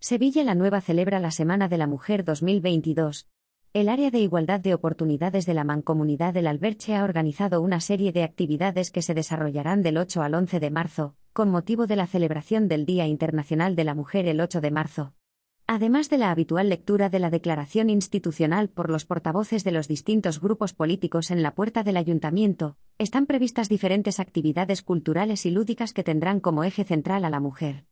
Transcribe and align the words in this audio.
Sevilla 0.00 0.44
la 0.44 0.54
Nueva 0.54 0.80
celebra 0.80 1.18
la 1.18 1.32
Semana 1.32 1.68
de 1.68 1.76
la 1.76 1.88
Mujer 1.88 2.24
2022. 2.24 3.26
El 3.72 3.88
área 3.88 4.12
de 4.12 4.20
igualdad 4.20 4.60
de 4.60 4.72
oportunidades 4.72 5.44
de 5.44 5.54
la 5.54 5.64
Mancomunidad 5.64 6.32
del 6.32 6.46
Alberche 6.46 6.94
ha 6.94 7.02
organizado 7.02 7.60
una 7.60 7.80
serie 7.80 8.12
de 8.12 8.22
actividades 8.22 8.92
que 8.92 9.02
se 9.02 9.12
desarrollarán 9.12 9.82
del 9.82 9.98
8 9.98 10.22
al 10.22 10.34
11 10.34 10.60
de 10.60 10.70
marzo, 10.70 11.16
con 11.32 11.50
motivo 11.50 11.88
de 11.88 11.96
la 11.96 12.06
celebración 12.06 12.68
del 12.68 12.86
Día 12.86 13.08
Internacional 13.08 13.74
de 13.74 13.82
la 13.82 13.96
Mujer 13.96 14.28
el 14.28 14.40
8 14.40 14.60
de 14.60 14.70
marzo. 14.70 15.14
Además 15.66 16.08
de 16.10 16.18
la 16.18 16.30
habitual 16.30 16.68
lectura 16.68 17.08
de 17.08 17.18
la 17.18 17.30
declaración 17.30 17.90
institucional 17.90 18.68
por 18.68 18.90
los 18.90 19.04
portavoces 19.04 19.64
de 19.64 19.72
los 19.72 19.88
distintos 19.88 20.40
grupos 20.40 20.74
políticos 20.74 21.32
en 21.32 21.42
la 21.42 21.56
puerta 21.56 21.82
del 21.82 21.96
ayuntamiento, 21.96 22.76
están 22.98 23.26
previstas 23.26 23.68
diferentes 23.68 24.20
actividades 24.20 24.82
culturales 24.82 25.44
y 25.44 25.50
lúdicas 25.50 25.92
que 25.92 26.04
tendrán 26.04 26.38
como 26.38 26.62
eje 26.62 26.84
central 26.84 27.24
a 27.24 27.30
la 27.30 27.40
mujer. 27.40 27.87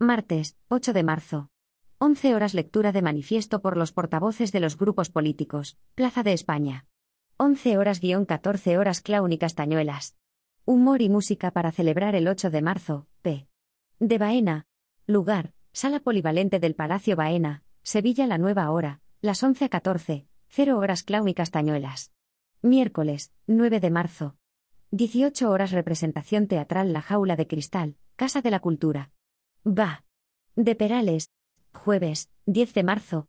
Martes, 0.00 0.56
8 0.68 0.92
de 0.92 1.02
marzo. 1.02 1.50
11 1.98 2.36
horas 2.36 2.54
lectura 2.54 2.92
de 2.92 3.02
manifiesto 3.02 3.60
por 3.60 3.76
los 3.76 3.90
portavoces 3.90 4.52
de 4.52 4.60
los 4.60 4.78
grupos 4.78 5.10
políticos, 5.10 5.76
Plaza 5.96 6.22
de 6.22 6.34
España. 6.34 6.86
11 7.36 7.78
horas 7.78 7.98
guion 7.98 8.24
14 8.24 8.78
horas 8.78 9.00
clown 9.00 9.32
y 9.32 9.38
castañuelas. 9.38 10.14
Humor 10.64 11.02
y 11.02 11.08
música 11.08 11.50
para 11.50 11.72
celebrar 11.72 12.14
el 12.14 12.28
8 12.28 12.50
de 12.50 12.62
marzo, 12.62 13.08
P. 13.22 13.48
De 13.98 14.18
Baena. 14.18 14.66
Lugar, 15.08 15.52
Sala 15.72 15.98
Polivalente 15.98 16.60
del 16.60 16.76
Palacio 16.76 17.16
Baena, 17.16 17.64
Sevilla 17.82 18.28
la 18.28 18.38
Nueva 18.38 18.70
Hora, 18.70 19.00
las 19.20 19.42
11 19.42 19.64
a 19.64 19.68
14, 19.68 20.28
0 20.48 20.78
horas 20.78 21.02
clown 21.02 21.26
y 21.26 21.34
castañuelas. 21.34 22.12
Miércoles, 22.62 23.32
9 23.48 23.80
de 23.80 23.90
marzo. 23.90 24.36
18 24.92 25.50
horas 25.50 25.72
representación 25.72 26.46
teatral 26.46 26.92
La 26.92 27.02
Jaula 27.02 27.34
de 27.34 27.48
Cristal, 27.48 27.96
Casa 28.14 28.42
de 28.42 28.52
la 28.52 28.60
Cultura. 28.60 29.10
Va. 29.66 30.04
De 30.56 30.74
Perales. 30.74 31.30
Jueves, 31.72 32.30
10 32.46 32.74
de 32.74 32.82
marzo. 32.82 33.28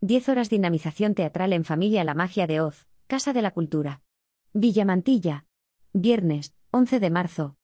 10 0.00 0.28
horas 0.30 0.50
dinamización 0.50 1.14
teatral 1.14 1.52
en 1.52 1.64
familia 1.64 2.04
La 2.04 2.14
Magia 2.14 2.46
de 2.46 2.60
Oz, 2.60 2.86
Casa 3.06 3.32
de 3.32 3.42
la 3.42 3.50
Cultura. 3.50 4.02
Villamantilla. 4.52 5.46
Viernes, 5.92 6.54
11 6.70 7.00
de 7.00 7.10
marzo. 7.10 7.56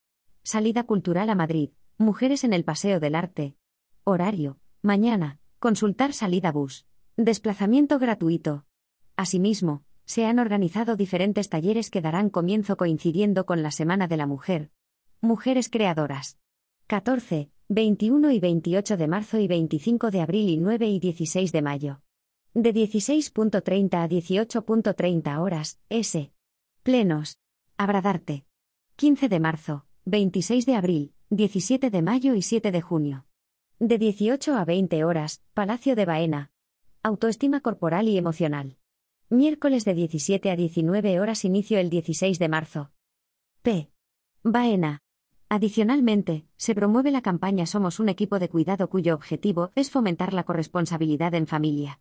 Salida 0.43 0.85
cultural 0.85 1.31
a 1.31 1.35
Madrid. 1.35 1.71
Mujeres 1.99 2.45
en 2.45 2.53
el 2.53 2.65
Paseo 2.65 3.01
del 3.01 3.15
Arte. 3.15 3.57
Horario. 4.05 4.59
Mañana. 4.83 5.41
Consultar 5.59 6.13
salida 6.13 6.53
bus. 6.53 6.87
Desplazamiento 7.17 7.99
gratuito. 7.99 8.67
Asimismo, 9.17 9.83
se 10.05 10.27
han 10.27 10.39
organizado 10.39 10.97
diferentes 10.97 11.49
talleres 11.49 11.91
que 11.91 12.03
darán 12.03 12.31
comienzo 12.31 12.77
coincidiendo 12.77 13.47
con 13.47 13.63
la 13.63 13.71
Semana 13.71 14.07
de 14.07 14.17
la 14.17 14.27
Mujer. 14.27 14.71
Mujeres 15.21 15.71
Creadoras. 15.71 16.39
14, 16.87 17.51
21 17.69 18.31
y 18.31 18.39
28 18.39 18.97
de 18.97 19.09
marzo 19.09 19.41
y 19.41 19.49
25 19.49 20.13
de 20.13 20.21
abril 20.21 20.49
y 20.51 20.57
9 20.57 20.87
y 20.87 21.01
16 21.01 21.51
de 21.51 21.63
mayo. 21.63 22.01
De 22.55 22.73
16.30 22.73 24.05
a 24.05 24.09
18.30 24.09 25.41
horas, 25.41 25.81
S. 25.89 26.31
Plenos. 26.85 27.39
Abradarte. 27.77 28.47
15 28.95 29.29
de 29.29 29.41
marzo, 29.41 29.85
26 30.05 30.65
de 30.65 30.77
abril, 30.77 31.13
17 31.31 31.91
de 31.91 32.03
mayo 32.03 32.35
y 32.35 32.43
7 32.43 32.71
de 32.71 32.81
junio. 32.81 33.27
De 33.81 33.99
18 33.99 34.55
a 34.55 34.65
20 34.65 35.05
horas, 35.05 35.43
Palacio 35.53 35.97
de 35.97 36.05
Baena. 36.05 36.53
Autoestima 37.03 37.61
corporal 37.63 38.07
y 38.07 38.17
emocional. 38.17 38.79
Miércoles 39.29 39.85
de 39.85 39.95
17 39.95 40.53
a 40.53 40.57
19 40.57 41.19
horas 41.19 41.45
inicio 41.45 41.81
el 41.81 41.91
16 41.91 42.39
de 42.39 42.49
marzo. 42.49 42.93
P. 43.63 43.91
Baena. 44.45 45.03
Adicionalmente, 45.49 46.45
se 46.57 46.75
promueve 46.75 47.13
la 47.13 47.23
campaña 47.23 47.67
Somos 47.67 48.01
un 48.01 48.09
equipo 48.09 48.41
de 48.41 48.49
cuidado 48.49 48.91
cuyo 48.91 49.15
objetivo 49.15 49.71
es 49.77 49.91
fomentar 49.91 50.35
la 50.35 50.43
corresponsabilidad 50.43 51.35
en 51.35 51.47
familia. 51.47 52.01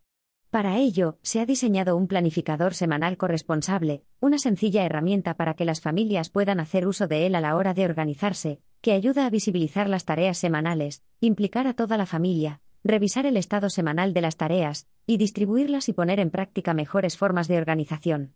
Para 0.50 0.78
ello, 0.78 1.20
se 1.22 1.42
ha 1.42 1.46
diseñado 1.46 1.96
un 1.96 2.08
planificador 2.08 2.74
semanal 2.74 3.18
corresponsable, 3.18 4.04
una 4.20 4.40
sencilla 4.40 4.86
herramienta 4.86 5.36
para 5.36 5.54
que 5.54 5.66
las 5.66 5.82
familias 5.82 6.30
puedan 6.30 6.60
hacer 6.60 6.88
uso 6.88 7.08
de 7.08 7.28
él 7.28 7.36
a 7.36 7.42
la 7.42 7.56
hora 7.56 7.74
de 7.74 7.86
organizarse, 7.86 8.62
que 8.82 8.94
ayuda 8.94 9.26
a 9.26 9.30
visibilizar 9.30 9.90
las 9.90 10.06
tareas 10.06 10.38
semanales, 10.38 11.04
implicar 11.20 11.68
a 11.68 11.74
toda 11.74 11.98
la 11.98 12.06
familia, 12.06 12.62
revisar 12.84 13.26
el 13.26 13.36
estado 13.36 13.70
semanal 13.70 14.14
de 14.14 14.22
las 14.22 14.38
tareas, 14.38 14.88
y 15.06 15.18
distribuirlas 15.18 15.90
y 15.90 15.94
poner 15.94 16.20
en 16.20 16.32
práctica 16.32 16.74
mejores 16.74 17.18
formas 17.18 17.48
de 17.48 17.58
organización. 17.58 18.35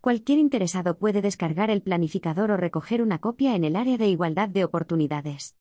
Cualquier 0.00 0.38
interesado 0.38 0.96
puede 0.96 1.20
descargar 1.20 1.68
el 1.68 1.82
planificador 1.82 2.50
o 2.52 2.56
recoger 2.56 3.02
una 3.02 3.18
copia 3.18 3.54
en 3.54 3.64
el 3.64 3.76
área 3.76 3.98
de 3.98 4.08
igualdad 4.08 4.48
de 4.48 4.64
oportunidades. 4.64 5.56